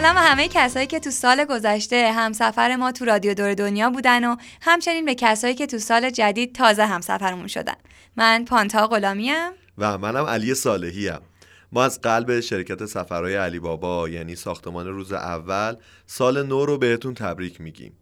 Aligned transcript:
سلام 0.00 0.16
همه 0.18 0.48
کسایی 0.48 0.86
که 0.86 1.00
تو 1.00 1.10
سال 1.10 1.44
گذشته 1.44 2.12
همسفر 2.12 2.76
ما 2.76 2.92
تو 2.92 3.04
رادیو 3.04 3.34
دور 3.34 3.54
دنیا 3.54 3.90
بودن 3.90 4.24
و 4.24 4.36
همچنین 4.60 5.04
به 5.04 5.14
کسایی 5.14 5.54
که 5.54 5.66
تو 5.66 5.78
سال 5.78 6.10
جدید 6.10 6.54
تازه 6.54 6.86
همسفرمون 6.86 7.46
شدن. 7.46 7.74
من 8.16 8.44
پانتا 8.44 8.86
غلامیم. 8.86 9.50
و 9.78 9.98
منم 9.98 10.24
علی 10.24 10.54
صالحی 10.54 11.08
هم. 11.08 11.20
ما 11.72 11.84
از 11.84 12.00
قلب 12.00 12.40
شرکت 12.40 12.86
سفرهای 12.86 13.34
علی 13.34 13.58
بابا 13.58 14.08
یعنی 14.08 14.36
ساختمان 14.36 14.86
روز 14.86 15.12
اول 15.12 15.76
سال 16.06 16.46
نو 16.46 16.66
رو 16.66 16.78
بهتون 16.78 17.14
تبریک 17.14 17.60
میگیم. 17.60 17.92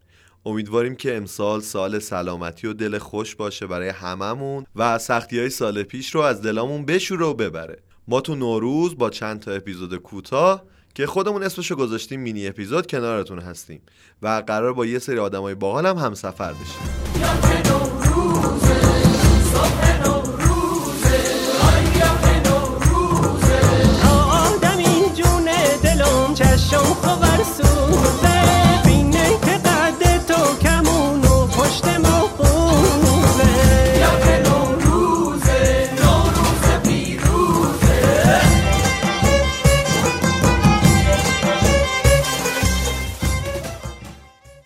امیدواریم 0.45 0.95
که 0.95 1.17
امسال 1.17 1.61
سال 1.61 1.99
سلامتی 1.99 2.67
و 2.67 2.73
دل 2.73 2.97
خوش 2.97 3.35
باشه 3.35 3.67
برای 3.67 3.89
هممون 3.89 4.65
و 4.75 4.97
سختی 4.97 5.39
های 5.39 5.49
سال 5.49 5.83
پیش 5.83 6.15
رو 6.15 6.21
از 6.21 6.41
دلامون 6.41 6.85
بشوره 6.85 7.25
و 7.25 7.33
ببره. 7.33 7.79
ما 8.07 8.21
تو 8.21 8.35
نوروز 8.35 8.97
با 8.97 9.09
چند 9.09 9.39
تا 9.39 9.51
اپیزود 9.51 9.95
کوتاه 9.95 10.74
که 10.95 11.07
خودمون 11.07 11.43
اسمشو 11.43 11.75
گذاشتیم 11.75 12.19
مینی 12.19 12.47
اپیزود 12.47 12.87
کنارتون 12.87 13.39
هستیم 13.39 13.81
و 14.21 14.43
قرار 14.47 14.73
با 14.73 14.85
یه 14.85 14.99
سری 14.99 15.19
آدمای 15.19 15.55
باحال 15.55 15.85
هم 15.85 15.97
همسفر 15.97 16.53
بشیم. 16.53 18.04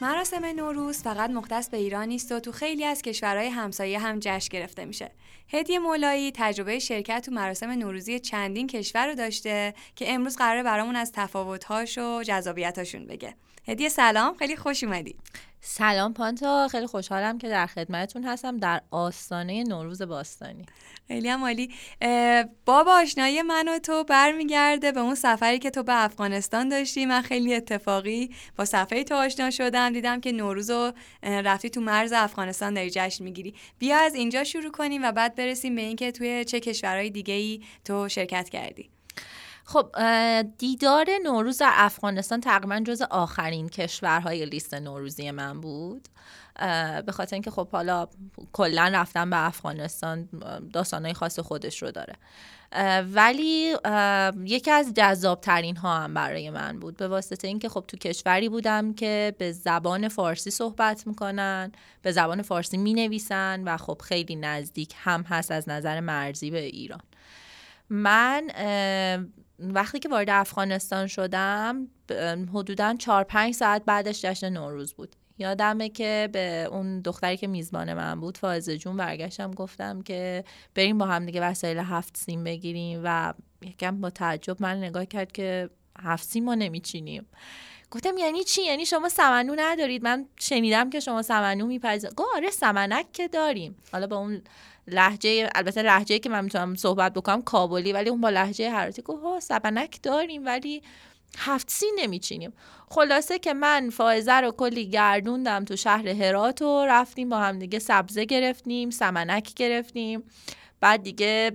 مراسم 0.02 0.46
نوروز 0.46 1.02
فقط 1.04 1.30
مختص 1.30 1.70
به 1.70 1.78
ایران 1.78 2.08
نیست 2.08 2.32
و 2.32 2.40
تو 2.40 2.52
خیلی 2.52 2.86
از 2.86 3.02
کشورهای 3.02 3.48
همسایه 3.48 4.00
هم 4.00 4.20
جشن 4.20 4.50
گرفته 4.52 4.86
میشه. 4.86 5.12
هدیه 5.50 5.80
مولایی 5.80 6.32
تجربه 6.36 6.80
شرکت 6.80 7.26
تو 7.26 7.32
مراسم 7.32 7.70
نوروزی 7.70 8.20
چندین 8.20 8.68
کشور 8.68 9.08
رو 9.08 9.16
داشته 9.16 9.74
که 9.96 10.14
امروز 10.14 10.36
قراره 10.38 10.64
برامون 10.64 10.96
از 10.96 11.12
تفاوت‌هاش 11.12 11.98
و 11.98 12.24
جذابیتاشون 12.24 13.08
بگه. 13.08 13.34
هدیه 13.68 13.90
سلام 13.90 14.36
خیلی 14.38 14.56
خوش 14.56 14.84
اومدی. 14.84 15.16
سلام 15.62 16.14
پانتا 16.14 16.68
خیلی 16.68 16.88
خوشحالم 16.88 17.38
که 17.38 17.50
در 17.50 17.66
خدمتتون 17.66 18.24
هستم 18.24 18.58
در 18.58 18.82
آستانه 18.92 19.64
نوروز 19.64 20.02
باستانی. 20.02 20.66
خیلی 21.08 21.30
هم 21.30 21.44
عالی. 21.44 21.74
باب 22.66 22.88
آشنایی 22.88 23.42
من 23.42 23.68
و 23.68 23.80
تو 23.80 24.04
برمیگرده 24.04 24.92
به 24.92 25.00
اون 25.00 25.16
سفری 25.16 25.60
که 25.60 25.70
تو 25.70 25.84
به 25.84 26.04
افغانستان 26.04 26.70
داشتی. 26.70 27.06
من 27.06 27.22
خیلی 27.22 27.56
اتفاقی 27.56 28.30
با 28.58 28.66
صفحه 28.66 29.04
تو 29.04 29.16
آشنا 29.16 29.52
شدم. 29.52 29.94
دیدم 29.94 30.22
که 30.22 30.32
نوروز 30.32 30.72
رفتی 31.24 31.70
تو 31.70 31.82
مرز 31.82 32.14
افغانستان 32.14 32.74
داری 32.74 32.90
جشن 32.90 33.24
می‌گیری. 33.24 33.54
بیا 33.80 33.98
از 33.98 34.16
اینجا 34.16 34.44
شروع 34.44 34.72
کنیم 34.72 35.04
و 35.04 35.12
بعد 35.12 35.36
برسیم 35.36 35.76
به 35.76 35.82
اینکه 35.82 36.12
توی 36.12 36.46
چه 36.46 36.60
کشورهای 36.60 37.10
دیگه 37.10 37.34
ای 37.34 37.62
تو 37.86 38.10
شرکت 38.10 38.50
کردی. 38.50 38.90
خب 39.70 39.96
دیدار 40.58 41.08
نوروز 41.24 41.58
در 41.58 41.72
افغانستان 41.74 42.42
تقریبا 42.42 42.80
جز 42.80 43.02
آخرین 43.02 43.70
کشورهای 43.70 44.46
لیست 44.46 44.74
نوروزی 44.74 45.32
من 45.32 45.62
بود. 45.62 46.08
به 47.06 47.12
خاطر 47.12 47.36
اینکه 47.36 47.52
خب 47.52 47.70
حالا 47.70 48.08
کلا 48.54 48.92
رفتن 48.94 49.30
به 49.30 49.46
افغانستان 49.46 50.30
داستانهای 50.74 51.14
خاص 51.14 51.40
خودش 51.40 51.84
رو 51.84 51.92
داره. 51.92 52.16
ولی 53.14 53.76
یکی 54.46 54.72
از 54.72 54.94
جذاب 54.94 55.42
ترین 55.42 55.76
ها 55.76 56.00
هم 56.00 56.14
برای 56.14 56.50
من 56.50 56.80
بود. 56.80 56.98
به 56.98 57.08
واسطه 57.08 57.48
اینکه 57.48 57.70
خب 57.70 57.86
تو 57.88 57.98
کشوری 57.98 58.50
بودم 58.50 58.94
که 58.94 59.36
به 59.38 59.52
زبان 59.52 60.08
فارسی 60.08 60.52
صحبت 60.52 61.08
می‌کنن 61.08 61.72
به 62.02 62.12
زبان 62.12 62.42
فارسی 62.42 62.78
می‌نویسن 62.78 63.64
و 63.66 63.78
خب 63.78 64.02
خیلی 64.04 64.36
نزدیک 64.36 64.94
هم 64.98 65.22
هست 65.22 65.52
از 65.52 65.70
نظر 65.70 66.00
مرزی 66.00 66.52
به 66.52 66.62
ایران. 66.62 67.02
من 67.90 68.48
وقتی 69.60 70.00
که 70.00 70.10
وارد 70.10 70.30
افغانستان 70.30 71.08
شدم 71.08 71.88
حدودا 72.54 72.96
چهار 73.00 73.24
پنج 73.24 73.54
ساعت 73.54 73.86
بعدش 73.86 74.22
جشن 74.22 74.50
نوروز 74.50 74.94
بود. 74.94 75.16
یادمه 75.38 75.90
که 75.90 76.30
به 76.32 76.68
اون 76.72 77.00
دختری 77.00 77.38
که 77.38 77.48
میزبان 77.48 77.94
من 77.94 78.20
بود 78.20 78.38
فائزه 78.38 78.78
جون 78.78 78.98
برگشتم 78.98 79.52
گفتم 79.52 80.02
که 80.02 80.44
بریم 80.76 80.98
با 80.98 81.06
هم 81.06 81.26
دیگه 81.26 81.42
وسایل 81.42 81.78
هفت 81.78 82.18
سیم 82.18 82.44
بگیریم 82.44 83.02
و 83.04 83.34
یکم 83.62 84.02
با 84.02 84.10
تعجب 84.10 84.62
من 84.62 84.78
نگاه 84.78 85.06
کرد 85.06 85.32
که 85.32 85.70
هفت 86.00 86.24
سیم 86.24 86.44
ما 86.44 86.56
نمیچینیم. 86.56 87.26
گفتم 87.92 88.18
یعنی 88.18 88.44
چی؟ 88.44 88.62
یعنی 88.62 88.86
شما 88.86 89.10
سمنو 89.10 89.56
ندارید؟ 89.58 90.04
من 90.04 90.26
شنیدم 90.40 90.90
که 90.90 91.00
شما 91.00 91.22
سمنو 91.22 91.66
میپذیرید. 91.66 92.16
گفت 92.16 92.30
آره 92.36 92.52
سمنک 92.52 93.12
که 93.14 93.28
داریم. 93.28 93.76
حالا 93.92 94.08
با 94.08 94.18
اون 94.18 94.42
لحجه 94.92 95.50
البته 95.56 95.82
لحجه 95.82 96.20
که 96.20 96.30
من 96.30 96.44
می‌تونم 96.44 96.76
صحبت 96.76 97.14
بکنم 97.14 97.42
کابلی 97.42 97.94
ولی 97.94 98.10
اون 98.10 98.22
با 98.22 98.30
لحجه 98.30 98.70
حراتی 98.72 99.02
گفت 99.02 99.24
ها 99.24 99.40
سبنک 99.40 100.00
داریم 100.04 100.46
ولی 100.46 100.82
هفت 101.38 101.70
سی 101.72 101.86
نمیچینیم. 101.98 102.54
خلاصه 102.90 103.40
که 103.40 103.54
من 103.54 103.90
فائزه 103.90 104.34
رو 104.34 104.52
کلی 104.52 104.90
گردوندم 104.90 105.66
تو 105.66 105.76
شهر 105.76 106.08
هرات 106.08 106.62
و 106.62 106.86
رفتیم 106.86 107.30
با 107.30 107.38
هم 107.38 107.60
دیگه 107.60 107.80
سبزه 107.80 108.26
گرفتیم 108.26 108.90
سمنک 108.90 109.54
گرفتیم. 109.54 110.24
بعد 110.82 111.04
دیگه 111.04 111.52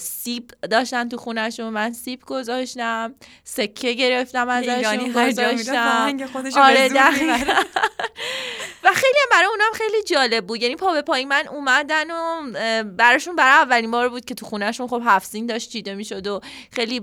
سیب 0.00 0.50
داشتن 0.70 1.08
تو 1.08 1.16
خونشون 1.16 1.68
من 1.68 1.92
سیب 1.92 2.22
گذاشتم 2.26 3.14
سکه 3.44 3.92
گرفتم 3.92 4.48
ازشون 4.48 5.12
گذاشتم. 5.12 6.06
آره 6.58 6.88
و 8.88 8.92
خیلی 8.92 9.18
هم 9.22 9.28
برای 9.30 9.46
اونم 9.46 9.72
خیلی 9.74 10.02
جالب 10.02 10.46
بود. 10.46 10.62
یعنی 10.62 10.76
پا 10.76 10.92
به 10.92 11.02
پای 11.02 11.24
من 11.24 11.48
اومدن 11.48 12.10
و 12.10 12.84
براشون 12.84 13.36
برای 13.36 13.52
اولین 13.52 13.90
بار 13.90 14.08
بود 14.08 14.24
که 14.24 14.34
تو 14.34 14.46
خونهشون 14.46 14.88
خب 14.88 15.02
هفت 15.04 15.36
داشت 15.36 15.70
چیده 15.70 15.94
می‌شد 15.94 16.26
و 16.26 16.40
خیلی 16.72 17.02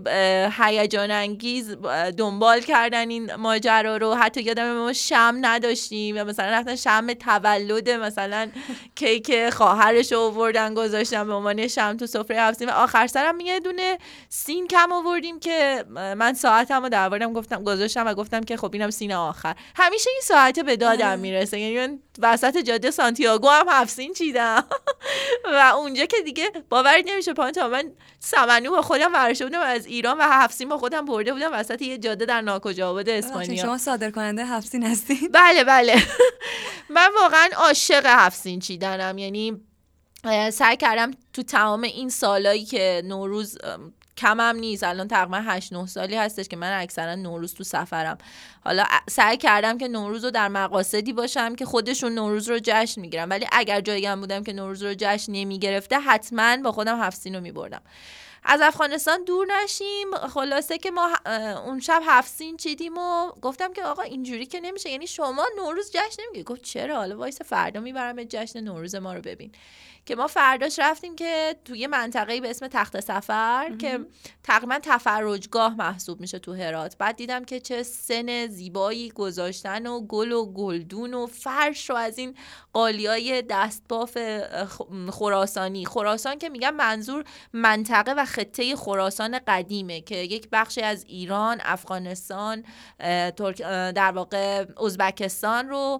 هیجان 0.58 1.12
انگیز 1.12 1.78
دنبال 2.18 2.60
کردن 2.60 3.10
این 3.10 3.36
ماجرا 3.36 3.98
رو. 3.98 4.14
حتی 4.14 4.42
یادم 4.42 4.74
ما 4.74 4.94
شم 4.94 5.38
نداشتیم 5.42 6.18
و 6.18 6.24
مثلا 6.24 6.46
رفتن 6.46 6.76
شم 6.76 7.14
تولد 7.14 7.90
مثلا 7.90 8.50
کیک 9.00 9.50
خواهرش 9.50 10.12
رو 10.12 10.20
آوردن 10.20 10.74
گذاشتن 10.74 11.28
به 11.28 11.34
عنوان 11.34 11.68
شم 11.68 11.98
تو 11.98 12.06
سفره 12.08 12.42
هفت 12.42 12.62
و 12.62 12.70
آخر 12.70 13.08
سرم 13.08 13.40
یه 13.40 13.60
دونه 13.60 13.98
سین 14.30 14.68
کم 14.68 14.92
آوردیم 14.92 15.40
که 15.40 15.86
من 15.90 16.34
ساعتم 16.34 16.84
رو 16.84 16.90
دربارم 16.90 17.34
گفتم 17.34 17.64
گذاشتم 17.64 18.08
و 18.08 18.14
گفتم 18.14 18.42
که 18.44 18.58
خب 18.58 18.70
اینم 18.74 18.90
سین 18.90 19.14
آخر. 19.14 19.56
همیشه 19.76 20.10
این 20.10 20.22
ساعته 20.24 20.64
به 20.64 20.76
دادم. 20.76 21.20
می‌رسه. 21.20 21.60
یعنی 21.60 21.75
من 21.78 22.00
وسط 22.20 22.58
جاده 22.58 22.92
سانتیاگو 22.92 23.50
هم 23.50 23.66
هفت 23.70 23.94
سین 23.94 24.14
چیدم. 24.14 24.64
و 25.54 25.74
اونجا 25.76 26.06
که 26.06 26.18
دیگه 26.26 26.52
باورت 26.70 27.04
نمیشه 27.08 27.34
پانتا 27.34 27.68
من 27.68 27.92
سمنو 28.20 28.72
با 28.72 28.82
خودم 28.82 29.14
ورشته 29.14 29.46
بودم 29.46 29.60
از 29.60 29.86
ایران 29.86 30.18
و 30.18 30.22
هفت 30.22 30.54
سین 30.54 30.70
با 30.70 30.78
خودم 30.78 31.06
برده 31.06 31.34
بودم 31.34 31.54
وسط 31.54 31.82
یه 31.82 31.98
جاده 31.98 32.26
در 32.26 32.42
ناکجا 32.42 32.90
آباد 32.90 33.10
اسپانیا. 33.10 33.62
شما 33.62 33.78
صادر 33.78 34.12
کننده 34.12 34.46
هفتین 34.46 34.84
هستی 34.84 35.28
بله 35.34 35.64
بله. 35.64 35.96
من 36.96 37.10
واقعا 37.22 37.50
عاشق 37.56 38.06
هفت 38.06 38.38
سین 38.38 38.60
چیدنم. 38.60 39.18
یعنی 39.18 39.62
سعی 40.52 40.78
کردم 40.78 41.12
تو 41.34 41.44
تمام 41.44 41.82
این 41.82 42.10
سالایی 42.10 42.66
که 42.66 43.02
نوروز 43.06 43.58
کمم 44.18 44.56
نیست. 44.56 44.84
الان 44.84 45.08
تقریبا 45.08 45.38
8 45.38 45.74
9 45.74 45.88
سالی 45.88 46.16
هستش 46.16 46.48
که 46.48 46.56
من 46.56 46.82
اکثرا 46.82 47.16
نوروز 47.16 47.54
تو 47.54 47.64
سفرم. 47.64 48.18
حالا 48.64 48.84
سعی 49.10 49.38
کردم 49.38 49.78
که 49.78 49.88
نوروز 49.88 50.24
رو 50.24 50.32
در 50.32 50.48
مقاصدی 50.48 51.14
باشم 51.14 51.56
که 51.56 51.66
خودشون 51.66 52.12
نوروز 52.12 52.50
رو 52.50 52.60
جشن 52.64 53.02
می‌گیرن 53.02 53.30
ولی 53.30 53.48
اگر 53.52 53.82
جایی 53.82 54.06
هم 54.06 54.20
بودم 54.20 54.44
که 54.44 54.54
نوروز 54.54 54.84
رو 54.84 54.94
جشن 54.98 55.32
نمی‌گرفتن 55.32 56.00
حتما 56.00 56.58
با 56.58 56.72
خودم 56.72 57.02
هفت 57.02 57.18
سین 57.18 57.36
رو 57.36 57.42
میبردم. 57.42 57.82
از 58.48 58.62
افغانستان 58.62 59.24
دور 59.24 59.48
نشیم. 59.64 60.12
خلاصه 60.34 60.78
که 60.78 60.92
ما 60.92 61.10
اون 61.66 61.80
شب 61.80 62.02
هفت 62.06 62.32
سین 62.32 62.58
چیدیم 62.58 62.98
و 62.98 63.32
گفتم 63.42 63.74
که 63.74 63.84
آقا 63.84 64.02
اینجوری 64.02 64.46
که 64.46 64.60
نمیشه. 64.60 64.90
یعنی 64.90 65.08
شما 65.08 65.46
نوروز 65.58 65.90
جشن 65.90 66.24
نمی‌گیرید 66.28 66.44
گفت 66.44 66.62
چرا؟ 66.62 66.96
حالا 66.96 67.18
وایس 67.18 67.42
فردا 67.42 67.80
می‌برم 67.80 68.24
جشن 68.24 68.60
نوروز 68.60 68.96
ما 68.96 69.14
رو 69.14 69.22
ببین. 69.22 69.52
که 70.06 70.16
ما 70.16 70.28
فرداش 70.28 70.80
رفتیم 70.80 71.16
که 71.16 71.56
توی 71.66 71.88
منطقه‌ای 71.88 72.42
به 72.42 72.50
اسم 72.50 72.68
تخت 72.68 73.00
سفر 73.00 73.72
که 73.80 74.00
تقریبا 74.44 74.80
تفرجگاه 74.84 75.76
محسوب 75.76 76.22
میشه 76.22 76.40
تو 76.40 76.54
هرات. 76.54 76.98
بعد 76.98 77.16
دیدم 77.16 77.46
که 77.46 77.60
چه 77.60 77.84
سن 77.84 78.48
زیبایی 78.48 79.10
گذاشتن 79.10 79.88
و 79.88 80.02
گل 80.02 80.32
و 80.32 80.46
گلدون 80.46 81.14
و 81.14 81.26
فرش 81.28 81.90
رو 81.90 81.96
از 81.96 82.18
این 82.18 82.36
قالیای 82.74 83.42
دستباف 83.50 84.18
خراسانی. 85.12 85.86
خراسان 85.86 86.38
که 86.38 86.50
میگم 86.50 86.74
منظور 86.74 87.24
منطقه 87.54 88.14
و 88.14 88.26
خطه 88.26 88.76
خراسان 88.76 89.40
قدیمه 89.48 90.02
که 90.02 90.16
یک 90.16 90.48
بخشی 90.52 90.82
از 90.82 91.06
ایران 91.08 91.62
افغانستان 91.64 92.64
در 93.96 94.12
واقع 94.16 94.66
ازبکستان 94.86 95.70
رو 95.70 96.00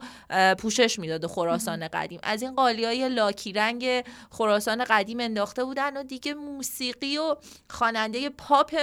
پوشش 0.60 1.00
می‌داد 1.00 1.28
خراسان 1.28 1.88
قدیم. 1.88 2.20
از 2.24 2.42
این 2.42 2.56
قالی 2.56 2.86
های 2.86 3.10
لاکی 3.10 3.54
رنگ 3.54 3.95
خراسان 4.32 4.84
قدیم 4.84 5.20
انداخته 5.20 5.64
بودن 5.64 5.98
و 5.98 6.04
دیگه 6.04 6.34
موسیقی 6.34 7.18
و 7.18 7.36
خواننده 7.70 8.30
پاپ 8.30 8.76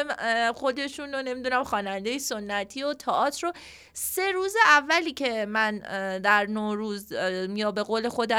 خودشون 0.55 1.13
رو 1.13 1.23
نمی‌دونم 1.23 1.65
خواننده 1.65 2.19
سنتی 2.19 2.83
و 2.83 2.95
تئاتر 2.95 3.47
رو. 3.47 3.53
سه 3.93 4.33
روز 4.33 4.55
اولی 4.67 5.13
که 5.13 5.47
من 5.47 5.79
در 6.19 6.47
نوروز 6.47 7.13
یا 7.55 7.73
به 7.73 7.83
قول 7.83 8.09
خود 8.09 8.33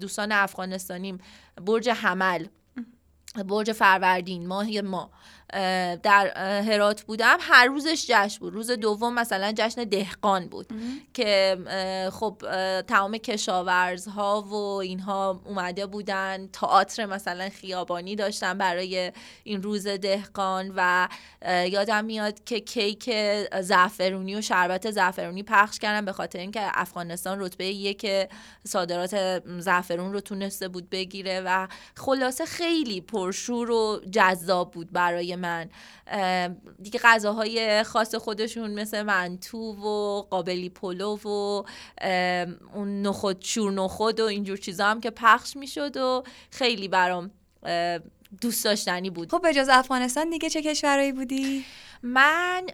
دوستان 0.00 0.32
افغانستانیم 0.32 1.18
برج 1.66 1.88
حمل 1.88 2.46
برج 3.44 3.72
فروردین 3.72 4.46
ماه 4.46 4.80
ما. 4.80 5.10
در 6.02 6.32
هرات 6.62 7.02
بودم. 7.02 7.36
هر 7.40 7.66
روزش 7.66 8.06
جشن 8.08 8.38
بود. 8.38 8.54
روز 8.54 8.70
دوم 8.70 9.14
مثلا 9.14 9.52
جشن 9.56 9.84
دهقان 9.84 10.48
بود 10.48 10.66
که 11.14 11.58
اه، 11.66 12.10
خب 12.10 12.42
تمام 12.80 13.18
کشاورزها 13.18 14.42
و 14.42 14.54
اینها 14.54 15.42
اومده 15.44 15.86
بودن. 15.86 16.48
تئاتر 16.52 17.06
مثلا 17.06 17.48
خیابانی 17.48 18.16
داشتن 18.16 18.58
برای 18.58 19.12
این 19.44 19.62
روز 19.62 19.86
دهقان 19.86 20.72
و 20.76 21.08
یادم 21.70 22.04
میاد 22.04 22.44
که 22.44 22.60
کیک 22.60 23.10
زعفرونی 23.60 24.34
و 24.34 24.40
شربت 24.40 24.90
زعفرونی 24.90 25.42
پخش 25.42 25.78
کردن 25.78 26.04
به 26.04 26.12
خاطر 26.12 26.38
اینکه 26.38 26.60
افغانستان 26.62 27.40
رتبه 27.40 27.66
یک 27.66 28.06
صادرات 28.64 29.42
زعفرون 29.60 30.12
رو 30.12 30.20
تونسته 30.20 30.68
بود 30.68 30.90
بگیره 30.90 31.42
و 31.46 31.68
خلاصه 31.96 32.44
خیلی 32.46 33.00
پرشور 33.00 33.70
و 33.70 34.00
جذاب 34.10 34.70
بود 34.70 34.92
برای 34.92 35.35
من. 35.36 35.70
دیگه 36.82 37.00
غذاهای 37.02 37.82
خاص 37.82 38.14
خودشون 38.14 38.70
مثل 38.70 39.02
منتو 39.02 39.58
و 39.58 40.22
قابلی 40.30 40.68
پلو 40.68 41.16
و 41.16 41.62
اون 42.74 43.02
نخود 43.02 43.36
شور 43.40 43.72
نخود 43.72 44.20
و 44.20 44.24
اینجور 44.24 44.56
چیزا 44.56 44.86
هم 44.86 45.00
که 45.00 45.10
پخش 45.10 45.56
می‌شد 45.56 45.96
و 45.96 46.22
خیلی 46.50 46.88
برام 46.88 47.30
دوست 48.40 48.64
داشتنی 48.64 49.10
بود. 49.10 49.30
خب 49.30 49.42
به 49.42 49.54
جز 49.54 49.68
افغانستان 49.68 50.30
دیگه 50.30 50.50
چه 50.50 50.62
کشورهایی 50.62 51.12
بودی؟ 51.12 51.64
من 52.02 52.66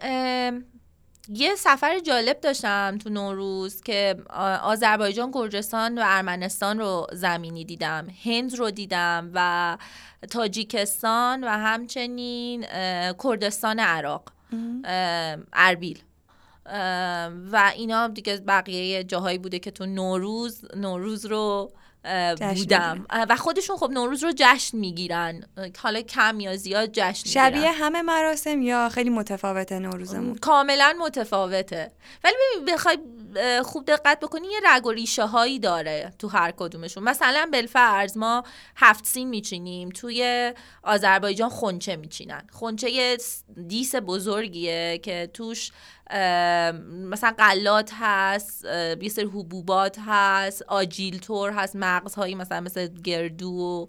یه 1.29 1.55
سفر 1.55 1.99
جالب 1.99 2.39
داشتم 2.39 2.97
تو 2.97 3.09
نوروز 3.09 3.81
که 3.81 4.15
آذربایجان، 4.63 5.31
گرجستان 5.31 5.97
و 5.97 6.01
ارمنستان 6.05 6.79
رو 6.79 7.07
زمینی 7.11 7.65
دیدم 7.65 8.07
هند 8.25 8.55
رو 8.55 8.71
دیدم 8.71 9.31
و 9.33 9.77
تاجیکستان 10.31 11.43
و 11.43 11.47
همچنین 11.47 12.65
کردستان 13.23 13.79
عراق 13.79 14.23
اربیل. 15.53 15.99
و 17.51 17.71
اینا 17.75 18.07
دیگه 18.07 18.37
بقیه 18.37 19.03
جاهایی 19.03 19.37
بوده 19.37 19.59
که 19.59 19.71
تو 19.71 19.85
نوروز 19.85 20.65
نوروز 20.75 21.25
رو 21.25 21.71
بودم. 22.55 23.05
و 23.29 23.35
خودشون 23.35 23.77
خب 23.77 23.89
نوروز 23.91 24.23
رو 24.23 24.33
جشن 24.35 24.77
می‌گیرن. 24.77 25.43
حالا 25.77 26.01
کم 26.01 26.39
یا 26.39 26.55
زیاد 26.55 26.89
جشن 26.93 27.27
می‌گیرن. 27.27 27.49
شبیه 27.49 27.71
همه 27.71 28.01
مراسم 28.01 28.61
یا 28.61 28.89
خیلی 28.89 29.09
متفاوته 29.09 29.79
نوروزمون؟ 29.79 30.35
کاملا 30.35 30.95
متفاوته. 30.99 31.91
ولی 32.23 32.35
بخوای 32.67 32.97
خوب 33.63 33.85
دقت 33.85 34.19
بکنی 34.19 34.47
یه 34.47 34.59
رگ 34.65 34.85
و 34.85 34.91
ریشه 34.91 35.25
هایی 35.25 35.59
داره 35.59 36.13
تو 36.19 36.27
هر 36.27 36.51
کدومشون. 36.51 37.03
مثلا 37.03 37.49
بالفرض 37.51 38.17
ما 38.17 38.43
هفت 38.75 39.05
سین 39.05 39.29
میچینیم 39.29 39.89
توی 39.89 40.53
آذربایجان 40.83 41.49
خونچه 41.49 41.95
میچینن. 41.95 42.47
خونچه 42.51 42.89
یه 42.89 43.17
دیس 43.67 43.95
بزرگیه 43.95 44.99
که 45.03 45.29
توش 45.33 45.71
مثلا 47.09 47.33
قلات 47.37 47.91
هست 47.99 48.65
یه 49.01 49.09
سری 49.09 49.25
حبوبات 49.25 49.97
هست 50.05 50.61
آجیل 50.61 51.19
تور 51.19 51.51
هست 51.51 51.75
مغزهایی 51.75 52.35
مثلا 52.35 52.61
مثل 52.61 52.87
گردو 52.87 53.49
و 53.49 53.85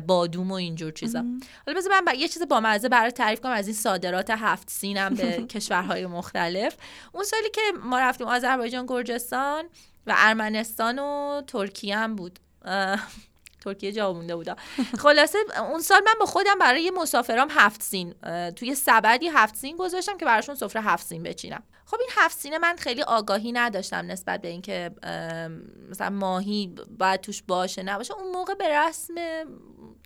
بادوم 0.00 0.50
و 0.50 0.54
اینجور 0.54 0.92
چیزا. 0.92 1.24
حالا 1.66 1.78
بذار 1.78 1.92
من 2.06 2.14
یه 2.18 2.28
چیز 2.28 2.42
با 2.42 2.60
مزه 2.60 2.88
برای 2.88 3.10
تعریف 3.10 3.40
کنم 3.40 3.52
از 3.52 3.66
این 3.66 3.76
صادرات 3.76 4.30
هفت 4.30 4.70
سینم 4.70 5.14
به 5.14 5.42
کشورهای 5.54 6.06
مختلف. 6.06 6.76
اون 7.12 7.24
سالی 7.24 7.50
که 7.50 7.60
ما 7.84 8.00
رفتیم 8.00 8.26
آذربایجان 8.26 8.86
گرجستان 8.86 9.64
و 10.06 10.14
ارمنستان 10.16 10.98
و 10.98 11.42
ترکیه 11.46 11.96
هم 11.96 12.16
بود. 12.16 12.38
ترکیه 13.60 13.92
جا 13.92 14.12
مونده 14.12 14.36
بودا 14.36 14.56
خلاصه 14.98 15.38
اون 15.70 15.80
سال 15.80 16.00
من 16.06 16.14
با 16.20 16.26
خودم 16.26 16.58
برای 16.60 16.90
مسافرام 16.90 17.48
هفت 17.50 17.82
سین 17.82 18.14
توی 18.56 18.74
سبدی 18.74 19.28
هفت 19.28 19.56
سین 19.56 19.76
گذاشتم 19.76 20.16
که 20.18 20.24
براشون 20.24 20.54
سفره 20.54 20.82
هفت 20.82 21.06
سین 21.06 21.22
بچینم. 21.22 21.62
خب 21.86 21.96
این 22.00 22.08
هفت 22.12 22.38
سینه 22.38 22.58
من 22.58 22.76
خیلی 22.76 23.02
آگاهی 23.02 23.52
نداشتم 23.52 23.96
نسبت 23.96 24.40
به 24.40 24.48
اینکه 24.48 24.90
مثلا 25.90 26.10
ماهی 26.10 26.74
باید 26.98 27.20
توش 27.20 27.42
باشه 27.42 27.82
نباشه. 27.82 28.14
اون 28.14 28.32
موقع 28.32 28.54
به 28.54 28.68
رسم 28.68 29.14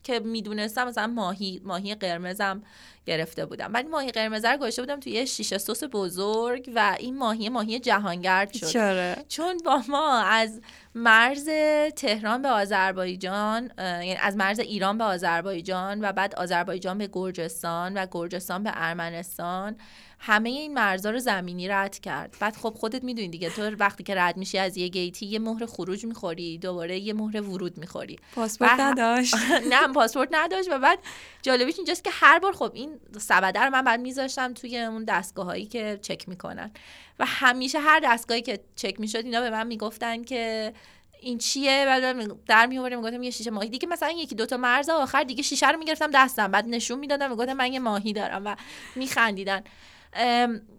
که 0.05 0.21
می‌دونستم 0.21 0.87
مثلا 0.89 1.07
ماهی 1.07 1.61
ماهی 1.65 1.95
قرمزم 1.95 2.63
گرفته 3.07 3.47
بودم. 3.47 3.73
بعد 3.73 3.89
ماهی 3.89 4.11
قرمز 4.11 4.45
رو 4.45 4.57
گذاشته 4.57 4.83
بودم 4.83 5.01
توی 5.01 5.13
یه 5.13 5.25
شیشه 5.25 5.59
سس 5.59 5.85
بزرگ 5.93 6.71
و 6.75 6.97
این 6.99 7.19
ماهی 7.19 7.49
ماهی 7.49 7.81
جهانگرد 7.81 8.53
شد. 8.53 8.67
چرا 8.67 9.15
چون 9.29 9.57
با 9.65 9.83
ما 9.89 10.19
از 10.19 10.61
مرز 10.95 11.49
تهران 11.97 12.43
به 12.43 12.49
آذربایجان 12.49 13.71
یعنی 13.79 14.15
از 14.15 14.37
مرز 14.37 14.59
ایران 14.59 14.99
به 14.99 15.05
آذربایجان 15.05 16.05
و 16.05 16.13
بعد 16.13 16.35
آذربایجان 16.35 16.99
به 16.99 17.09
گرجستان 17.13 17.95
و 17.95 18.07
گرجستان 18.11 18.63
به 18.63 18.71
ارمنستان 18.75 19.77
همه 20.19 20.49
این 20.49 20.75
مرزها 20.75 21.13
رو 21.13 21.19
زمینی 21.19 21.69
رد 21.69 21.99
کرد. 21.99 22.37
بعد 22.41 22.57
خب 22.57 22.75
خودت 22.75 23.05
می‌دونی 23.05 23.29
دیگه 23.29 23.51
تو 23.51 23.63
وقتی 23.63 24.03
که 24.05 24.15
رد 24.15 24.37
میشی 24.37 24.59
از 24.59 24.77
یه 24.77 24.89
گیتی 24.89 25.27
یه 25.27 25.39
مهر 25.39 25.67
خروج 25.67 26.05
می‌خوری 26.05 26.59
دوباره 26.59 26.99
یه 26.99 27.13
مهر 27.13 27.41
ورود 27.41 27.79
می‌خوری. 27.79 28.19
پاسپورت 28.35 28.81
نداشت. 28.81 29.35
نه 29.73 29.89
پاسپورت 29.89 30.29
نداشت 30.33 30.69
و 30.73 30.79
بعد 30.79 30.99
جالبیش 31.43 31.77
اینجاست 31.77 32.05
که 32.05 32.11
هر 32.13 32.39
بار 32.39 32.53
خب 32.53 32.71
این 32.75 33.01
سبده 33.19 33.61
رو 33.61 33.71
من 33.71 33.83
بعد 33.83 34.01
میذاشتم 34.01 34.55
توی 34.55 34.79
اون 34.79 35.05
دستگاه 35.05 35.47
هایی 35.47 35.67
که 35.67 35.99
چک 36.03 36.29
می‌کنن. 36.29 36.71
و 37.19 37.25
همیشه 37.27 37.79
هر 37.79 38.01
دستگاهی 38.05 38.43
که 38.43 38.61
چک 38.77 39.01
می‌شد 39.01 39.25
اینا 39.25 39.41
به 39.41 39.51
من 39.51 39.67
می‌گفتن 39.67 40.23
که 40.23 40.73
این 41.21 41.39
چیه؟ 41.39 41.85
بعد 41.87 42.33
در 42.47 42.67
می 42.67 42.79
آوردم 42.79 42.97
می‌گفتم 42.97 43.23
یه 43.23 43.31
شیشه 43.31 43.51
ماهی. 43.51 43.69
دیگه 43.69 43.89
مثلا 43.89 44.11
یکی 44.11 44.35
دوتا 44.35 44.57
مرز 44.57 44.89
آخر 44.89 45.23
دیگه 45.25 45.43
شیشه 45.43 45.71
رو 45.71 45.79
می‌گرفتم 45.79 46.11
دستم. 46.15 46.51
بعد 46.51 46.69
نشون 46.69 46.99
می‌دادم 46.99 47.31
می‌گفتم 47.31 47.53
من 47.53 47.73
یه 47.73 47.79
ماهی 47.79 48.13
دارم. 48.13 48.43
و 48.45 48.57
میخندیدن. 48.97 49.63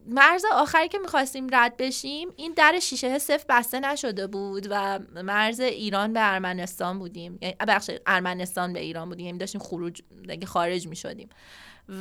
مرز 0.07 0.45
آخری 0.53 0.87
که 0.87 0.97
می‌خواستیم 0.97 1.47
رد 1.51 1.77
بشیم 1.77 2.29
این 2.35 2.53
در 2.55 2.79
شیشه 2.79 3.19
صفر 3.19 3.45
بسته 3.49 3.79
نشده 3.79 4.27
بود 4.27 4.67
و 4.69 4.99
مرز 5.23 5.59
ایران 5.59 6.13
به 6.13 6.33
ارمنستان 6.33 6.99
بودیم. 6.99 7.39
یعنی 7.41 7.55
بخش 7.67 7.91
ارمنستان 8.05 8.73
به 8.73 8.79
ایران 8.79 9.09
بودیم. 9.09 9.25
یعنی 9.25 9.37
داشتیم 9.37 9.61
خروج 9.61 10.01
دیگه 10.27 10.45
خارج 10.45 10.87
می‌شدیم. 10.87 11.29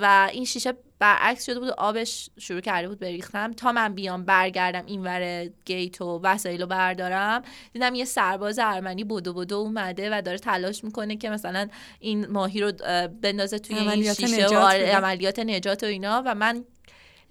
و 0.01 0.29
این 0.33 0.45
شیشه 0.45 0.75
برعکس 0.99 1.47
شده 1.47 1.61
بود 1.61 1.69
و 1.69 1.73
آبش 1.79 2.31
شروع 2.39 2.61
کرده 2.61 2.89
بود 2.89 2.99
بریختم. 2.99 3.53
تا 3.53 3.73
من 3.73 3.95
بیام 3.95 4.25
برگردم 4.25 4.87
اینور 4.87 5.45
گیت 5.65 6.01
و 6.01 6.21
وسایل 6.23 6.61
رو 6.61 6.67
بردارم 6.67 7.43
دیدم 7.73 7.95
یه 7.95 8.05
سرباز 8.05 8.59
ارمنی 8.59 9.05
بدو 9.05 9.33
بدو 9.33 9.57
اومده 9.57 10.19
و 10.19 10.23
داره 10.23 10.39
تلاش 10.39 10.85
می‌کنه 10.85 11.17
که 11.17 11.31
مثلا 11.31 11.69
این 12.01 12.27
ماهی 12.27 12.61
رو 12.61 12.73
بندازه 13.23 13.59
توی 13.59 13.77
این 13.79 14.15
شیشه 14.15 14.49
و. 14.49 14.69
عملیات 14.69 15.39
نجات 15.39 15.83
و 15.83 15.87
اینا. 15.87 16.23
و 16.27 16.35
من 16.35 16.65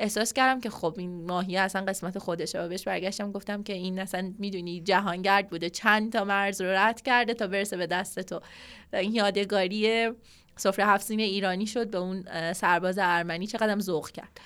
احساس 0.04 0.34
کردم 0.34 0.60
که 0.62 0.70
خب 0.70 0.96
این 0.98 1.26
ماهی 1.26 1.58
اصلا 1.58 1.86
قسمت 1.86 2.20
خودشه 2.20 2.62
و 2.62 2.68
بهش 2.68 2.84
برگشتم 2.84 3.32
گفتم 3.32 3.64
که 3.64 3.74
این 3.74 4.00
اصلا 4.00 4.34
می‌دونی 4.40 4.82
جهانگرد 4.82 5.50
بوده. 5.50 5.70
چند 5.70 6.12
تا 6.12 6.24
مرز 6.24 6.62
رو 6.62 6.68
رد 6.68 7.02
کرده 7.02 7.34
تا 7.34 7.48
برسه 7.48 7.78
به 7.78 7.88
دست 7.88 8.20
تو. 8.20 8.42
این 8.94 9.14
یادگاری 9.14 10.12
سفره 10.56 10.86
هفت 10.86 11.12
ایرانی 11.12 11.68
شد 11.68 11.90
به 11.90 11.98
اون 11.98 12.54
سرباز 12.54 12.98
ارمنی. 13.02 13.48
چقدرم 13.48 13.80
ذوق 13.80 14.10
کرد. 14.10 14.40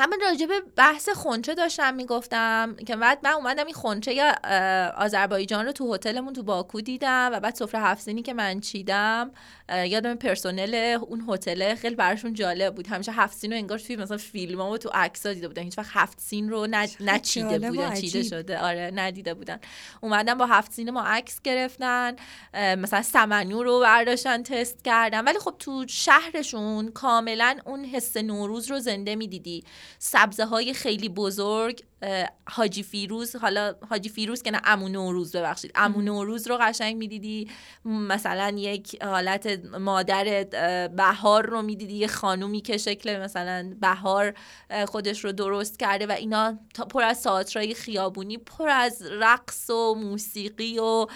اما 0.00 0.16
راجع 0.22 0.46
به 0.46 0.60
بحث 0.76 1.08
خونچه 1.08 1.54
داشتم 1.54 1.94
می‌گفتم 1.94 2.76
که 2.86 2.96
بعد 2.96 3.18
من 3.24 3.30
اومدم 3.30 3.66
این 3.66 3.74
خونچه 3.74 4.34
آذربایجان 4.96 5.66
رو 5.66 5.72
تو 5.72 5.94
هتلمون 5.94 6.32
تو 6.32 6.42
باکو 6.42 6.80
دیدم 6.80 7.30
و 7.32 7.40
بعد 7.40 7.54
سفره 7.54 7.80
هفت 7.80 8.02
سینی 8.02 8.22
که 8.22 8.34
من 8.34 8.60
چیدم 8.60 9.30
یادم 9.86 10.14
پرسنل 10.14 10.98
اون 11.00 11.24
هتل 11.28 11.74
خیلی 11.74 11.94
براشون 11.94 12.34
جالب 12.34 12.74
بود. 12.74 12.86
همیشه 12.86 13.12
هفت 13.12 13.38
سین 13.38 13.52
رو 13.52 13.58
انگار 13.58 13.78
توی 13.78 13.96
مثلا 13.96 14.16
فیلم 14.16 14.60
و 14.60 14.78
تو 14.78 14.90
عکس‌ها 14.94 15.32
دیده 15.32 15.48
بودن. 15.48 15.62
هیچ 15.62 15.78
وقت 15.78 15.90
هفت 15.92 16.20
سین 16.20 16.50
رو 16.50 16.66
نچیده 17.00 17.58
بودن 17.58 17.94
چیده. 17.94 18.22
شده. 18.22 18.58
آره 18.58 18.90
ندیده 18.94 19.34
بودن. 19.34 19.60
اومدن 20.00 20.34
با 20.34 20.46
هفت 20.46 20.72
سین 20.72 20.90
ما 20.90 21.02
عکس 21.02 21.40
گرفتن 21.42 22.16
مثلا 22.54 23.02
سمنو 23.02 23.62
رو 23.62 23.80
برداشتن 23.80 24.42
تست 24.42 24.84
کردن. 24.84 25.24
ولی 25.24 25.38
خب 25.38 25.54
تو 25.58 25.84
شهرشون 25.88 26.90
کاملا 26.90 27.58
اون 27.64 27.84
حس 27.84 28.16
نوروز 28.16 28.70
رو 28.70 28.78
زنده 28.78 29.16
می‌دیدی. 29.16 29.64
سبزه 29.98 30.44
های 30.44 30.74
خیلی 30.74 31.08
بزرگ 31.08 31.82
حاجی 32.48 32.82
فیروز 32.82 33.36
حالا 33.36 33.74
حاجی 33.90 34.08
فیروز 34.08 34.42
که 34.42 34.50
نه 34.50 34.60
امو 34.64 34.88
نوروز 34.88 35.36
ببخشید. 35.36 35.72
امو 35.74 36.02
نوروز 36.02 36.48
رو 36.48 36.58
قشنگ 36.60 36.96
می‌دیدی. 36.96 37.50
مثلا 37.84 38.54
یک 38.56 39.02
حالت 39.02 39.64
مادر 39.64 40.44
بهار 40.88 41.46
رو 41.46 41.62
می‌دیدی. 41.62 41.94
یه 41.94 42.06
خانومی 42.06 42.60
که 42.60 42.78
شکل 42.78 43.20
مثلا 43.20 43.74
بهار 43.80 44.34
خودش 44.88 45.24
رو 45.24 45.32
درست 45.32 45.78
کرده 45.78 46.06
و 46.06 46.12
اینا 46.12 46.58
پر 46.90 47.02
از 47.02 47.22
تئاترای 47.22 47.74
خیابونی 47.74 48.38
پر 48.38 48.68
از 48.68 49.02
رقص 49.02 49.70
و 49.70 49.94
موسیقی 49.94 50.78
و 50.78 51.06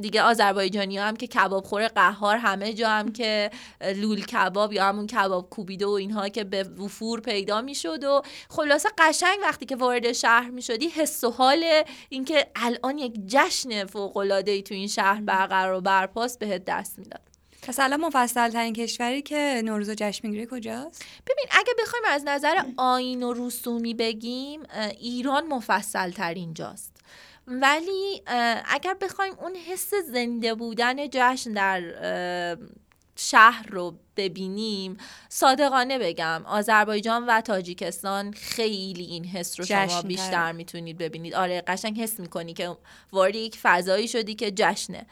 دیگه 0.00 0.22
آذربایجانی 0.22 0.98
هم 0.98 1.16
که 1.16 1.26
کباب 1.26 1.64
خور 1.64 1.88
قهار 1.88 2.36
همه 2.36 2.72
جا 2.72 2.88
هم 2.88 3.12
که 3.12 3.50
لول 3.96 4.20
کباب 4.20 4.72
یا 4.72 4.84
همون 4.84 5.06
کباب 5.06 5.50
کوبیده 5.50 5.86
و 5.86 5.90
اینها 5.90 6.28
که 6.28 6.44
به 6.44 6.62
وفور 6.62 7.20
پیدا 7.20 7.60
می‌شد 7.60 8.04
و 8.04 8.22
خلاصه 8.50 8.88
قشنگ 8.98 9.38
وقتی 9.42 9.61
که 9.66 9.76
وارد 9.76 10.12
شهر 10.12 10.50
می‌شدی 10.50 10.88
حس 10.88 11.24
و 11.24 11.30
حال 11.30 11.64
اینکه 12.08 12.46
الان 12.56 12.98
یک 12.98 13.14
جشن 13.26 13.86
فوق 13.86 14.16
العاده 14.16 14.50
ای 14.50 14.62
تو 14.62 14.74
این 14.74 14.88
شهر 14.88 15.20
برقرار 15.20 15.74
و 15.74 15.80
برپاست 15.80 16.38
بهت 16.38 16.64
دست 16.64 16.98
می‌داد. 16.98 17.20
پس 17.62 17.80
الان 17.80 18.00
مفصل 18.00 18.48
ترین 18.48 18.72
کشوری 18.72 19.22
که 19.22 19.62
نوروز 19.64 19.88
و 19.88 19.94
جشن 19.96 20.28
می‌گیره 20.28 20.46
کجاست؟ 20.46 21.04
ببین 21.26 21.46
اگه 21.50 21.72
بخوایم 21.82 22.04
از 22.08 22.22
نظر 22.26 22.62
آین 22.76 23.22
و 23.22 23.32
رسومی 23.32 23.94
بگیم 23.94 24.62
ایران 24.98 25.46
مفصل 25.46 26.10
ترین 26.10 26.54
جاست. 26.54 26.96
ولی 27.46 28.22
اگر 28.64 28.94
بخوایم 28.94 29.34
اون 29.40 29.56
حس 29.56 29.94
زنده 29.94 30.54
بودن 30.54 30.96
جشن 31.10 31.52
در 31.52 31.80
شهر 33.30 33.66
رو 33.70 33.98
ببینیم. 34.16 34.96
صادقانه 35.28 35.98
بگم 35.98 36.42
آذربایجان 36.46 37.26
و 37.26 37.40
تاجیکستان 37.40 38.32
خیلی 38.32 39.04
این 39.04 39.24
حس 39.24 39.60
رو 39.60 39.66
شما 39.66 40.02
بیشتر. 40.02 40.52
می‌تونید 40.52 40.98
ببینید. 40.98 41.34
آره 41.34 41.62
قشنگ 41.66 42.00
حس 42.00 42.20
می‌کنی 42.20 42.54
که 42.54 42.76
وارد 43.12 43.34
یک 43.34 43.58
فضایی 43.62 44.08
شدی 44.08 44.34
که 44.34 44.50
جشنه. 44.50 45.06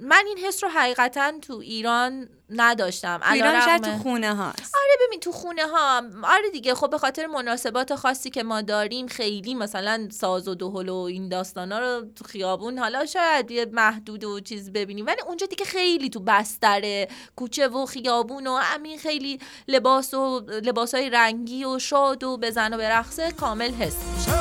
من 0.00 0.24
این 0.26 0.38
حس 0.46 0.64
رو 0.64 0.70
حقیقتا 0.70 1.32
تو 1.42 1.52
ایران 1.52 2.28
نداشتم. 2.50 3.18
تو 3.18 3.32
ایران 3.32 3.60
شاید 3.60 3.82
تو 3.82 3.98
خونه 3.98 4.34
هاست. 4.34 4.74
آره 4.74 5.06
ببین 5.06 5.20
تو 5.20 5.32
خونه 5.32 5.66
ها. 5.66 6.02
آره 6.22 6.50
دیگه 6.52 6.74
خب 6.74 6.90
به 6.90 6.98
خاطر 6.98 7.26
مناسبات 7.26 7.94
خاصی 7.94 8.30
که 8.30 8.42
ما 8.42 8.62
داریم 8.62 9.06
خیلی 9.06 9.54
مثلا 9.54 10.08
ساز 10.12 10.48
و 10.48 10.54
دهل 10.54 10.88
و 10.88 10.96
این 10.96 11.28
داستانا 11.28 11.78
رو 11.78 12.06
تو 12.16 12.24
خیابون 12.24 12.78
حالا 12.78 13.06
شاید 13.06 13.50
یه 13.50 13.66
محدود 13.72 14.24
و 14.24 14.40
چیز 14.40 14.72
ببینیم. 14.72 15.06
ولی 15.06 15.20
اونجا 15.26 15.46
دیگه 15.46 15.64
خیلی 15.64 16.10
تو 16.10 16.20
بستره 16.20 17.08
کوچه 17.36 17.68
و 17.68 17.86
خیابون 17.86 18.46
و 18.46 18.56
همین 18.56 18.98
خیلی 18.98 19.40
لباس 19.68 20.14
و 20.14 20.40
لباس 20.48 20.94
های 20.94 21.10
رنگی 21.10 21.64
و 21.64 21.78
شاد 21.78 22.24
و 22.24 22.36
بزن 22.36 22.74
و 22.74 22.76
برقصه 22.76 23.32
کامل 23.32 23.70
حس 23.70 23.96
میشه. 24.16 24.32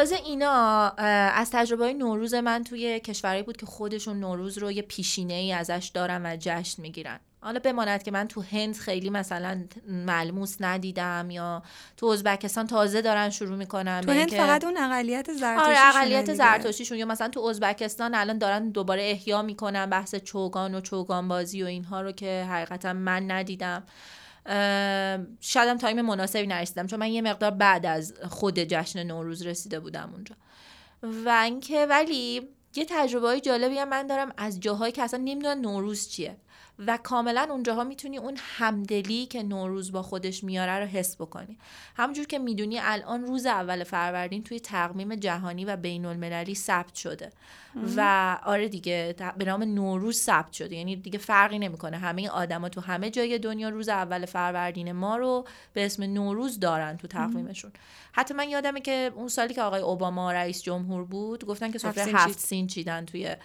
تازه 0.00 0.14
اینا 0.14 0.88
از 0.88 1.50
تجربه 1.52 1.92
نوروز 1.92 2.34
من 2.34 2.64
توی 2.64 3.00
کشوری 3.00 3.42
بود 3.42 3.56
که 3.56 3.66
خودشون 3.66 4.20
نوروز 4.20 4.58
رو 4.58 4.72
یه 4.72 4.82
پیشینه 4.82 5.34
ای 5.34 5.52
ازش 5.52 5.90
دارن 5.94 6.26
و 6.26 6.36
جشن 6.40 6.82
می‌گیرن. 6.82 7.20
حالا 7.42 7.58
بماند 7.58 8.02
که 8.02 8.10
من 8.10 8.28
تو 8.28 8.40
هند 8.40 8.76
خیلی 8.76 9.10
مثلا 9.10 9.64
ملموس 9.88 10.56
ندیدم 10.60 11.30
یا 11.30 11.62
تو 11.96 12.06
ازبکستان 12.06 12.66
تازه 12.66 13.02
دارن 13.02 13.30
شروع 13.30 13.56
می‌کنن 13.56 14.00
تو 14.00 14.12
هند 14.12 14.30
فقط 14.30 14.64
اون 14.64 14.76
اقلیت 14.76 15.32
زرتشتی 15.32 15.64
آره 15.64 15.76
اقلیت 15.78 16.34
زرتشتیشون 16.34 16.98
یا 16.98 17.06
مثلا 17.06 17.28
تو 17.28 17.40
ازبکستان 17.40 18.14
الان 18.14 18.38
دارن 18.38 18.70
دوباره 18.70 19.10
احیا 19.10 19.42
می‌کنن 19.42 19.86
بحث 19.86 20.14
چوگان 20.14 20.74
و 20.74 20.80
چوگان 20.80 21.28
بازی 21.28 21.62
و 21.62 21.66
اینها 21.66 22.00
رو 22.00 22.12
که 22.12 22.46
حقیقتا 22.50 22.92
من 22.92 23.30
ندیدم. 23.30 23.82
شایدم 25.40 25.78
تایم 25.78 26.00
مناسبی 26.00 26.46
نرسیدم 26.46 26.86
چون 26.86 26.98
من 26.98 27.08
یه 27.08 27.22
مقدار 27.22 27.50
بعد 27.50 27.86
از 27.86 28.14
خود 28.28 28.58
جشن 28.58 29.02
نوروز 29.02 29.42
رسیده 29.42 29.80
بودم 29.80 30.10
اونجا. 30.12 30.34
و 31.02 31.28
اینکه 31.28 31.86
ولی 31.86 32.48
یه 32.74 32.86
تجربه 32.88 33.26
های 33.26 33.40
جالبی 33.40 33.78
هم 33.78 33.88
من 33.88 34.06
دارم 34.06 34.32
از 34.36 34.60
جاهایی 34.60 34.92
که 34.92 35.02
اصلا 35.02 35.20
نمی‌دونن 35.24 35.60
نوروز 35.60 36.08
چیه. 36.08 36.36
و 36.86 36.98
کاملا 37.02 37.46
اونجاها 37.50 37.84
می‌تونی 37.84 38.18
اون 38.18 38.36
همدلی 38.38 39.26
که 39.26 39.42
نوروز 39.42 39.92
با 39.92 40.02
خودش 40.02 40.44
میاره 40.44 40.78
رو 40.78 40.86
حس 40.86 41.16
بکنی. 41.16 41.58
همونجور 41.96 42.26
که 42.26 42.38
می‌دونی 42.38 42.78
الان 42.78 43.22
روز 43.22 43.46
اول 43.46 43.84
فروردین 43.84 44.42
توی 44.42 44.60
تقویم 44.60 45.14
جهانی 45.14 45.64
و 45.64 45.76
بین 45.76 46.06
المللی 46.06 46.54
ثبت 46.54 46.94
شده. 46.94 47.32
و 47.96 48.38
آره 48.44 48.68
دیگه 48.68 49.14
به 49.36 49.44
نام 49.44 49.62
نوروز 49.62 50.16
ثبت 50.16 50.52
شده. 50.52 50.76
یعنی 50.76 50.96
دیگه 50.96 51.18
فرقی 51.18 51.58
نمی‌کنه. 51.58 51.98
همه 51.98 52.28
آدما 52.28 52.68
تو 52.68 52.80
همه 52.80 53.10
جای 53.10 53.38
دنیا 53.38 53.68
روز 53.68 53.88
اول 53.88 54.26
فروردین 54.26 54.92
ما 54.92 55.16
رو 55.16 55.46
به 55.72 55.86
اسم 55.86 56.02
نوروز 56.02 56.60
دارن 56.60 56.96
تو 56.96 57.08
تقویمشون. 57.08 57.72
حتی 58.12 58.34
من 58.34 58.48
یادمه 58.48 58.80
که 58.80 59.12
اون 59.14 59.28
سالی 59.28 59.54
که 59.54 59.62
آقای 59.62 59.80
اوباما 59.80 60.32
رئیس 60.32 60.62
جمهور 60.62 61.04
بود 61.04 61.44
گفتن 61.44 61.70
که 61.70 61.78
سفره 61.78 62.12
هفت. 62.12 62.38
سین 62.38 62.66
چیدن 62.66 63.04
توی 63.04 63.36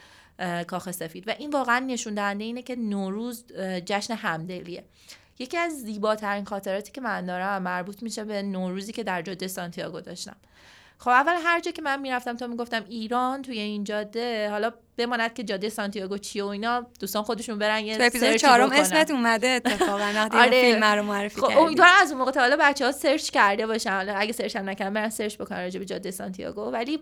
کاخ 0.67 0.91
سفید. 0.91 1.27
و 1.27 1.33
این 1.39 1.49
واقعا 1.49 1.79
نشون 1.79 2.13
دهنده 2.13 2.43
اینه 2.43 2.61
که 2.61 2.75
نوروز 2.75 3.45
جشن 3.85 4.13
همدلیه. 4.13 4.83
یکی 5.39 5.57
از 5.57 5.73
زیباترین 5.73 6.45
خاطراتی 6.45 6.91
که 6.91 7.01
من 7.01 7.25
دارم 7.25 7.61
مربوط 7.61 8.03
میشه 8.03 8.23
به 8.23 8.41
نوروزی 8.41 8.91
که 8.91 9.03
در 9.03 9.21
جاده 9.21 9.47
سانتیاگو 9.47 10.01
داشتم. 10.01 10.35
خب 10.97 11.09
اول 11.09 11.35
هر 11.43 11.59
جا 11.59 11.71
که 11.71 11.81
من 11.81 12.01
می‌رفتم 12.01 12.35
تا 12.35 12.47
می‌گفتم 12.47 12.85
ایران 12.89 13.41
توی 13.41 13.59
این 13.59 13.83
جاده 13.83 14.49
حالا 14.49 14.71
بماند 14.97 15.33
که 15.33 15.43
جاده 15.43 15.69
سانتیاگو 15.69 16.17
چیه 16.17 16.43
و 16.43 16.47
اینا 16.47 16.85
دوستان 16.99 17.23
خودشون 17.23 17.59
برن 17.59 17.85
یه 17.85 17.97
تو 17.97 18.03
اپیزود 18.03 18.35
چهارم. 18.35 18.71
اسمت 18.71 19.11
اومده 19.11 19.47
اتفاقا 19.47 20.11
وقتی 20.15 20.37
آره. 20.37 20.61
فیلم 20.61 20.83
رو 20.83 21.03
معرفی 21.03 21.41
خب 21.41 21.57
امیدوارم 21.57 21.91
از 22.01 22.11
اون 22.11 22.19
موقع 22.19 22.31
تا 22.31 22.39
حالا 22.39 22.57
بچه 22.59 22.85
ها 22.85 22.91
search 22.91 23.29
کرده 23.29 23.67
باشن. 23.67 23.91
حالا 23.91 24.13
اگه 24.15 24.33
search 24.33 24.55
هم 24.55 24.69
نکردن 24.69 24.93
برن 24.93 25.09
search 25.09 25.37
بکنن 25.37 25.57
راجع 25.59 25.79
به 25.79 25.85
جاده 25.85 26.11
سانتیاگو. 26.11 26.61
ولی 26.61 26.99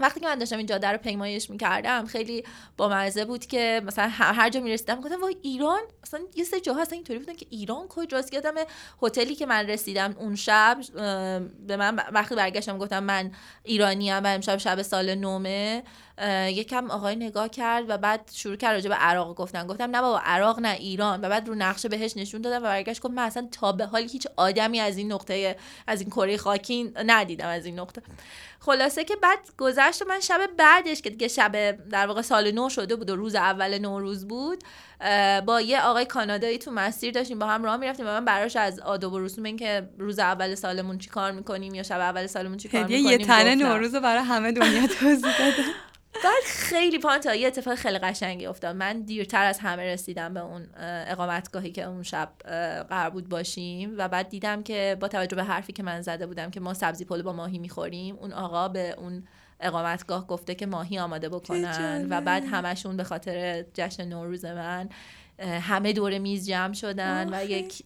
وقتی 0.00 0.20
که 0.20 0.26
من 0.26 0.38
داشتم 0.38 0.56
این 0.56 0.66
جاده 0.66 0.88
رو 0.88 0.98
پیمایش 0.98 1.50
می‌کردم 1.50 2.06
خیلی 2.06 2.44
بامزه 2.76 3.24
بود 3.24 3.46
که 3.46 3.82
مثلا 3.86 4.08
هر 4.10 4.50
جا 4.50 4.60
می‌رسیدم 4.60 5.00
گفتم 5.00 5.20
وای 5.20 5.36
ایران؟ 5.42 5.80
اصلا 6.02 6.20
یه 6.34 6.44
سری 6.44 6.60
جاها 6.60 6.82
اصلا 6.82 6.94
اینطوری 6.94 7.18
بودن 7.18 7.34
که 7.34 7.46
ایران 7.50 7.88
کجاست؟ 7.88 8.34
یادم 8.34 8.54
هتلی 9.02 9.34
که 9.34 9.46
من 9.46 9.66
رسیدم 9.66 10.14
اون 10.18 10.34
شب 10.34 10.78
به 11.66 11.76
من 11.76 11.96
وقتی 12.12 12.34
برگشتم 12.34 12.78
گفتم 12.78 13.02
من 13.04 13.32
ایرانی 13.64 14.12
ام 14.12 14.24
و 14.24 14.26
امشب 14.26 14.56
شب 14.56 14.82
سال 14.82 15.14
نومه. 15.14 15.82
یکم 16.48 16.90
آقای 16.90 17.16
نگاه 17.16 17.48
کرد 17.48 17.84
و 17.88 17.98
بعد 17.98 18.30
شروع 18.32 18.56
کرد 18.56 18.74
راجع 18.74 18.88
به 18.88 18.94
عراق 18.94 19.34
گفتن. 19.34 19.66
گفتم 19.66 19.90
نه 19.90 20.00
بابا 20.00 20.20
عراق 20.24 20.60
نه 20.60 20.68
ایران. 20.68 21.20
و 21.20 21.28
بعد 21.28 21.48
رو 21.48 21.54
نقشه 21.54 21.88
بهش 21.88 22.16
نشون 22.16 22.40
دادم 22.40 22.56
و 22.56 22.60
برگشت 22.60 23.00
گفت 23.00 23.14
من 23.14 23.22
اصلا 23.22 23.48
تا 23.52 23.72
به 23.72 23.86
حال 23.86 24.02
هیچ 24.02 24.26
آدمی 24.36 24.80
از 24.80 24.96
این 24.96 25.12
نقطه 25.12 25.56
از 25.86 26.00
این 26.00 26.10
کره 26.10 26.36
خاکی 26.36 26.92
ندیدم 27.06 27.48
از 27.48 27.66
این 27.66 27.80
نقطه. 27.80 28.02
خلاصه 28.60 29.04
که 29.04 29.16
بعد 29.16 29.38
گذشت 29.58 30.02
و 30.02 30.04
من 30.08 30.20
شب 30.20 30.40
بعدش 30.58 31.02
که 31.02 31.10
دیگه 31.10 31.28
شب 31.28 31.52
در 31.88 32.06
واقع 32.06 32.22
سال 32.22 32.50
نو 32.50 32.68
شده 32.68 32.96
بود 32.96 33.10
و 33.10 33.16
روز 33.16 33.34
اول 33.34 33.78
نوروز 33.78 34.28
بود 34.28 34.64
با 35.46 35.60
یه 35.60 35.80
آقای 35.80 36.04
کانادایی 36.04 36.58
تو 36.58 36.70
مسیر 36.70 37.12
داشتیم 37.12 37.38
با 37.38 37.46
هم 37.46 37.64
راه 37.64 37.76
می‌رفتیم 37.76 38.06
و 38.06 38.08
من 38.08 38.24
براش 38.24 38.56
از 38.56 38.80
آداب 38.80 39.12
و 39.12 39.18
رسوم 39.18 39.44
این 39.44 39.56
که 39.56 39.88
روز 39.98 40.18
اول 40.18 40.54
سالمون 40.54 40.98
چی 40.98 41.10
کار 41.10 41.32
می‌کنیم 41.32 41.74
یا 41.74 41.82
شب 41.82 42.00
اول 42.00 42.26
سالمون 42.26 42.56
چی 42.56 42.68
کار 42.68 42.80
هدیه 42.80 42.98
می‌کنیم 42.98 43.20
یه 43.20 43.26
تنه. 43.26 43.54
نوروز 43.54 43.94
رو 43.94 44.00
برای 44.00 44.22
همه 44.22 44.52
دنیا 44.52 44.86
توضیح 44.86 45.38
داده. 45.38 45.64
بعد 46.14 46.42
خیلی 46.44 46.98
پانتا 46.98 47.34
یه 47.34 47.46
اتفاق 47.46 47.74
خیلی 47.74 47.98
قشنگی 47.98 48.46
افتاد. 48.46 48.76
من 48.76 49.00
دیرتر 49.00 49.44
از 49.44 49.58
همه 49.58 49.82
رسیدم 49.82 50.34
به 50.34 50.40
اون 50.40 50.62
اه، 50.62 51.12
اقامتگاهی 51.12 51.72
که 51.72 51.84
اون 51.84 52.02
شب 52.02 52.28
قرار 52.88 53.10
بود 53.10 53.28
باشیم 53.28 53.94
و 53.98 54.08
بعد 54.08 54.28
دیدم 54.28 54.62
که 54.62 54.96
با 55.00 55.08
توجه 55.08 55.36
به 55.36 55.44
حرفی 55.44 55.72
که 55.72 55.82
من 55.82 56.02
زده 56.02 56.26
بودم 56.26 56.50
که 56.50 56.60
ما 56.60 56.74
سبزی 56.74 57.04
پلو 57.04 57.22
با 57.22 57.32
ماهی 57.32 57.58
می‌خوریم 57.58 58.16
اون 58.16 58.32
آقا 58.32 58.68
به 58.68 58.94
اون 58.98 59.24
اقامتگاه 59.60 60.26
گفته 60.26 60.54
که 60.54 60.66
ماهی 60.66 60.98
آماده 60.98 61.28
بکنن 61.28 62.06
و 62.10 62.20
بعد 62.20 62.44
همشون 62.44 62.96
به 62.96 63.04
خاطر 63.04 63.64
جشن 63.74 64.08
نوروز 64.08 64.44
من 64.44 64.88
همه 65.38 65.92
دور 65.92 66.18
میز 66.18 66.48
جمع 66.48 66.72
شدن 66.72 67.34
و 67.34 67.44
یک 67.44 67.82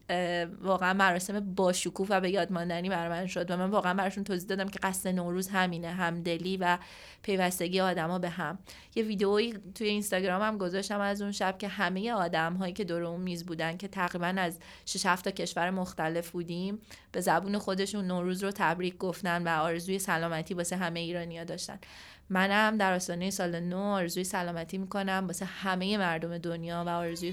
واقعا 0.62 0.94
مراسم 0.94 1.54
با 1.54 1.72
شکوه 1.72 2.06
و 2.10 2.20
به 2.20 2.30
یاد 2.30 2.52
ماندنی 2.52 2.88
برای 2.88 3.08
من 3.08 3.26
شد 3.26 3.50
و 3.50 3.56
من 3.56 3.70
واقعا 3.70 3.94
براشون 3.94 4.24
توضیح 4.24 4.48
دادم 4.48 4.68
که 4.68 4.78
قصد 4.82 5.08
نوروز 5.08 5.48
همینه 5.48 5.88
همدلی 5.88 6.56
و 6.56 6.78
پیوستگی 7.22 7.80
آدما 7.80 8.18
به 8.18 8.28
هم. 8.28 8.58
یه 8.94 9.02
ویدئویی 9.02 9.54
توی 9.74 9.88
اینستاگرام 9.88 10.42
هم 10.42 10.58
گذاشتم 10.58 11.00
از 11.00 11.22
اون 11.22 11.32
شب 11.32 11.58
که 11.58 11.68
همه 11.68 12.12
آدم 12.12 12.54
هایی 12.54 12.72
که 12.72 12.84
دور 12.84 13.02
اون 13.02 13.20
میز 13.20 13.46
بودن 13.46 13.76
که 13.76 13.88
تقریبا 13.88 14.34
از 14.36 14.58
6 14.86 15.06
7 15.06 15.24
تا 15.24 15.30
کشور 15.30 15.70
مختلف 15.70 16.30
بودیم 16.30 16.78
به 17.12 17.20
زبون 17.20 17.58
خودشون 17.58 18.06
نوروز 18.06 18.44
رو 18.44 18.50
تبریک 18.50 18.98
گفتن 18.98 19.42
و 19.42 19.62
آرزوی 19.62 19.98
سلامتی 19.98 20.54
واسه 20.54 20.76
همه 20.76 21.00
ایرانیا 21.00 21.44
داشتن. 21.44 21.78
منم 22.30 22.76
در 22.76 22.94
آستانه 22.94 23.30
سال 23.30 23.60
نو 23.60 23.78
آرزوی 23.78 24.24
سلامتی 24.24 24.78
می‌کنم 24.78 25.24
واسه 25.26 25.44
همه 25.44 25.98
مردم 25.98 26.38
دنیا 26.38 26.84
و 26.86 26.88
آرزوی 26.88 27.32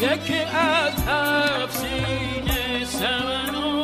یکی 0.00 0.38
از 0.38 0.92
هفت 1.08 1.76
سینه 1.76 2.84
سمنو 2.84 3.77